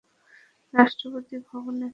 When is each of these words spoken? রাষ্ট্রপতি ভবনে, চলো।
রাষ্ট্রপতি 0.73 1.35
ভবনে, 1.39 1.79
চলো। 1.79 1.89